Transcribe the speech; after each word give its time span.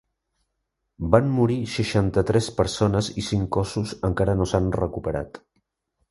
Van 1.15 1.27
morir 1.33 1.57
seixanta-tres 1.73 2.47
persones, 2.61 3.09
i 3.23 3.25
cinc 3.27 3.51
cossos 3.57 3.93
encara 4.09 4.35
no 4.39 4.47
s'han 4.53 4.71
recuperat. 4.77 5.39